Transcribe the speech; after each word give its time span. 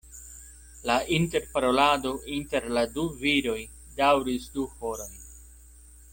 La 0.91 0.95
interparolado 1.17 2.13
inter 2.37 2.65
la 2.79 2.85
du 2.97 3.05
viroj 3.21 3.59
daŭris 4.01 4.49
du 4.57 4.67
horojn. 4.81 5.17